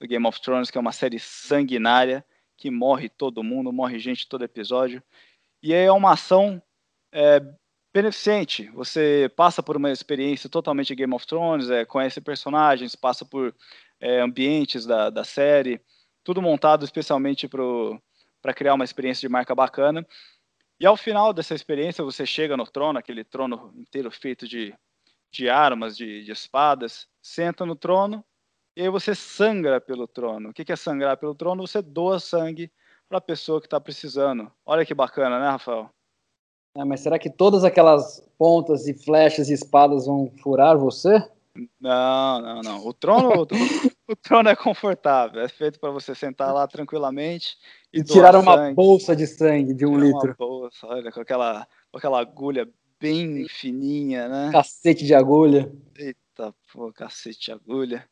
do 0.00 0.06
Game 0.06 0.26
of 0.26 0.40
Thrones, 0.40 0.70
que 0.70 0.78
é 0.78 0.80
uma 0.80 0.92
série 0.92 1.18
sanguinária, 1.18 2.24
que 2.56 2.70
morre 2.70 3.08
todo 3.08 3.42
mundo, 3.42 3.72
morre 3.72 3.98
gente 3.98 4.28
todo 4.28 4.44
episódio. 4.44 5.02
E 5.62 5.72
é 5.72 5.90
uma 5.90 6.12
ação 6.12 6.62
é, 7.12 7.40
beneficente. 7.92 8.68
Você 8.70 9.30
passa 9.36 9.62
por 9.62 9.76
uma 9.76 9.90
experiência 9.90 10.48
totalmente 10.48 10.94
Game 10.94 11.14
of 11.14 11.26
Thrones, 11.26 11.70
é, 11.70 11.84
conhece 11.84 12.20
personagens, 12.20 12.96
passa 12.96 13.24
por 13.24 13.54
é, 14.00 14.20
ambientes 14.20 14.86
da, 14.86 15.10
da 15.10 15.24
série, 15.24 15.80
tudo 16.22 16.42
montado 16.42 16.84
especialmente 16.84 17.48
para 17.48 18.54
criar 18.54 18.74
uma 18.74 18.84
experiência 18.84 19.20
de 19.26 19.32
marca 19.32 19.54
bacana. 19.54 20.06
E 20.80 20.86
ao 20.86 20.96
final 20.96 21.32
dessa 21.32 21.54
experiência, 21.54 22.02
você 22.02 22.26
chega 22.26 22.56
no 22.56 22.66
trono, 22.66 22.98
aquele 22.98 23.22
trono 23.22 23.72
inteiro 23.76 24.10
feito 24.10 24.48
de, 24.48 24.74
de 25.34 25.48
armas, 25.48 25.96
de, 25.96 26.24
de 26.24 26.32
espadas, 26.32 27.06
senta 27.22 27.66
no 27.66 27.74
trono 27.74 28.24
e 28.76 28.82
aí 28.82 28.88
você 28.88 29.14
sangra 29.14 29.80
pelo 29.80 30.08
trono. 30.08 30.50
O 30.50 30.52
que 30.52 30.72
é 30.72 30.76
sangrar 30.76 31.16
pelo 31.16 31.34
trono? 31.34 31.66
Você 31.66 31.80
doa 31.80 32.18
sangue 32.18 32.70
para 33.08 33.18
a 33.18 33.20
pessoa 33.20 33.60
que 33.60 33.66
está 33.66 33.80
precisando. 33.80 34.50
Olha 34.66 34.84
que 34.84 34.94
bacana, 34.94 35.38
né, 35.38 35.48
Rafael? 35.48 35.90
É, 36.76 36.84
mas 36.84 37.00
será 37.00 37.18
que 37.18 37.30
todas 37.30 37.62
aquelas 37.62 38.20
pontas 38.36 38.88
e 38.88 38.94
flechas 38.94 39.48
e 39.48 39.52
espadas 39.52 40.06
vão 40.06 40.28
furar 40.42 40.76
você? 40.76 41.24
Não, 41.80 42.42
não, 42.42 42.60
não. 42.62 42.86
O 42.86 42.92
trono, 42.92 43.30
o, 43.30 43.42
o 44.10 44.16
trono 44.16 44.48
é 44.48 44.56
confortável. 44.56 45.40
É 45.40 45.48
feito 45.48 45.78
para 45.78 45.90
você 45.90 46.12
sentar 46.12 46.52
lá 46.52 46.66
tranquilamente 46.66 47.56
e, 47.92 48.00
e 48.00 48.04
tirar 48.04 48.34
uma 48.34 48.56
sangue. 48.56 48.74
bolsa 48.74 49.14
de 49.14 49.26
sangue 49.28 49.72
de 49.72 49.86
um 49.86 49.96
litro. 49.96 50.34
Uma 50.36 50.48
bolsa, 50.48 50.84
olha, 50.88 51.12
com 51.12 51.20
aquela, 51.20 51.64
com 51.92 51.98
aquela 51.98 52.20
agulha 52.20 52.68
bem 53.00 53.46
fininha, 53.48 54.28
né? 54.28 54.50
Cacete 54.52 55.04
de 55.04 55.14
agulha. 55.14 55.72
Eita, 55.96 56.54
pô, 56.72 56.92
cacete 56.92 57.46
de 57.46 57.52
agulha. 57.52 58.08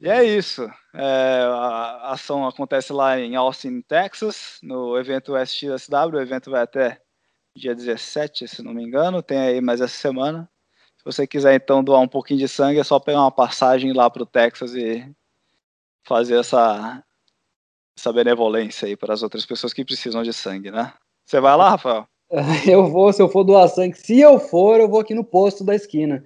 E 0.00 0.08
é 0.08 0.22
isso. 0.24 0.62
É, 0.94 1.42
a 1.46 2.12
ação 2.12 2.46
acontece 2.46 2.92
lá 2.92 3.18
em 3.18 3.36
Austin, 3.36 3.80
Texas, 3.80 4.58
no 4.62 4.98
evento 4.98 5.36
SXSW. 5.36 6.16
O 6.16 6.20
evento 6.20 6.50
vai 6.50 6.62
até 6.62 7.00
dia 7.56 7.74
17, 7.74 8.48
se 8.48 8.62
não 8.62 8.74
me 8.74 8.82
engano. 8.82 9.22
Tem 9.22 9.38
aí 9.38 9.60
mais 9.60 9.80
essa 9.80 9.96
semana. 9.96 10.50
Se 10.98 11.04
você 11.04 11.26
quiser 11.26 11.54
então 11.54 11.82
doar 11.82 12.00
um 12.00 12.08
pouquinho 12.08 12.40
de 12.40 12.48
sangue, 12.48 12.80
é 12.80 12.84
só 12.84 12.98
pegar 12.98 13.20
uma 13.20 13.30
passagem 13.30 13.92
lá 13.92 14.10
para 14.10 14.22
o 14.22 14.26
Texas 14.26 14.74
e 14.74 15.10
fazer 16.02 16.38
essa, 16.38 17.02
essa 17.96 18.12
benevolência 18.12 18.86
aí 18.86 18.96
para 18.96 19.14
as 19.14 19.22
outras 19.22 19.46
pessoas 19.46 19.72
que 19.72 19.84
precisam 19.84 20.22
de 20.22 20.32
sangue, 20.32 20.70
né? 20.70 20.92
Você 21.24 21.40
vai 21.40 21.56
lá, 21.56 21.70
Rafael? 21.70 22.06
Eu 22.66 22.86
vou, 22.86 23.12
se 23.12 23.22
eu 23.22 23.28
for 23.28 23.44
doar 23.44 23.68
sangue. 23.68 23.96
Se 23.96 24.20
eu 24.20 24.38
for, 24.38 24.80
eu 24.80 24.88
vou 24.88 25.00
aqui 25.00 25.14
no 25.14 25.24
posto 25.24 25.62
da 25.62 25.74
esquina. 25.74 26.22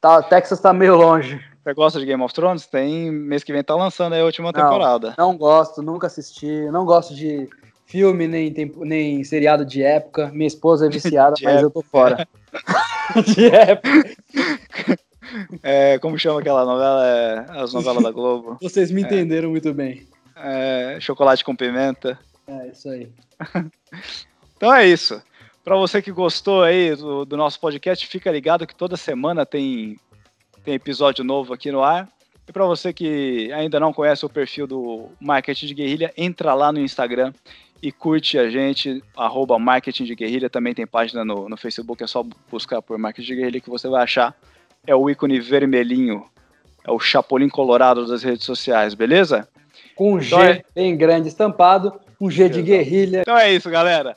Tá, 0.00 0.22
Texas 0.22 0.60
tá 0.60 0.72
meio 0.72 0.96
longe. 0.96 1.40
Você 1.62 1.74
gosta 1.74 2.00
de 2.00 2.06
Game 2.06 2.22
of 2.22 2.34
Thrones? 2.34 2.66
Tem 2.66 3.10
mês 3.10 3.44
que 3.44 3.52
vem 3.52 3.62
tá 3.62 3.74
lançando 3.74 4.14
aí 4.14 4.20
a 4.20 4.24
última 4.24 4.50
não, 4.50 4.60
temporada. 4.60 5.14
Não 5.16 5.36
gosto, 5.36 5.82
nunca 5.82 6.06
assisti. 6.06 6.68
Não 6.70 6.84
gosto 6.84 7.14
de 7.14 7.48
filme 7.86 8.26
nem, 8.26 8.52
nem 8.78 9.22
seriado 9.24 9.64
de 9.64 9.82
época. 9.82 10.30
Minha 10.32 10.46
esposa 10.46 10.86
é 10.86 10.88
viciada, 10.90 11.34
mas 11.42 11.56
época. 11.56 11.66
eu 11.66 11.70
tô 11.70 11.82
fora. 11.82 12.26
de 13.26 13.46
época. 13.46 14.16
É, 15.62 15.98
como 15.98 16.18
chama 16.18 16.40
aquela 16.40 16.64
novela? 16.64 17.06
É, 17.06 17.46
as 17.60 17.72
novelas 17.72 18.02
da 18.02 18.10
Globo. 18.10 18.56
Vocês 18.60 18.90
me 18.90 19.02
é. 19.02 19.04
entenderam 19.04 19.48
é, 19.48 19.52
muito 19.52 19.72
bem. 19.74 20.08
É, 20.34 20.96
chocolate 20.98 21.44
com 21.44 21.54
pimenta. 21.54 22.18
É, 22.48 22.68
isso 22.68 22.88
aí. 22.88 23.12
Então 24.60 24.74
é 24.74 24.86
isso. 24.86 25.22
Para 25.64 25.74
você 25.74 26.02
que 26.02 26.12
gostou 26.12 26.62
aí 26.62 26.94
do, 26.94 27.24
do, 27.24 27.34
nosso 27.34 27.58
podcast, 27.58 28.06
fica 28.06 28.30
ligado 28.30 28.66
que 28.66 28.74
toda 28.74 28.94
semana 28.94 29.46
tem, 29.46 29.98
tem 30.62 30.74
episódio 30.74 31.24
novo 31.24 31.54
aqui 31.54 31.72
no 31.72 31.82
ar. 31.82 32.06
E 32.46 32.52
para 32.52 32.66
você 32.66 32.92
que 32.92 33.50
ainda 33.54 33.80
não 33.80 33.90
conhece 33.90 34.26
o 34.26 34.28
perfil 34.28 34.66
do 34.66 35.08
Marketing 35.18 35.64
de 35.64 35.72
Guerrilha, 35.72 36.12
entra 36.14 36.52
lá 36.52 36.70
no 36.70 36.78
Instagram 36.78 37.32
e 37.82 37.90
curte 37.90 38.38
a 38.38 38.50
gente, 38.50 39.02
arroba 39.16 39.58
Marketing 39.58 40.04
de 40.04 40.14
Guerrilha. 40.14 40.50
Também 40.50 40.74
tem 40.74 40.86
página 40.86 41.24
no, 41.24 41.48
no 41.48 41.56
Facebook, 41.56 42.04
é 42.04 42.06
só 42.06 42.22
buscar 42.50 42.82
por 42.82 42.98
Marketing 42.98 43.28
de 43.28 43.36
Guerrilha 43.36 43.60
que 43.62 43.70
você 43.70 43.88
vai 43.88 44.02
achar. 44.02 44.36
É 44.86 44.94
o 44.94 45.08
ícone 45.08 45.40
vermelhinho, 45.40 46.26
é 46.86 46.90
o 46.90 47.00
Chapolin 47.00 47.48
Colorado 47.48 48.06
das 48.06 48.22
redes 48.22 48.44
sociais, 48.44 48.92
beleza? 48.92 49.48
Com 49.94 50.12
um 50.12 50.20
G 50.20 50.34
então 50.34 50.42
é... 50.42 50.62
bem 50.74 50.94
grande 50.98 51.28
estampado, 51.28 51.98
um 52.20 52.30
G 52.30 52.46
de 52.50 52.60
guerrilha. 52.60 53.22
Então 53.22 53.38
é 53.38 53.50
isso, 53.50 53.70
galera. 53.70 54.16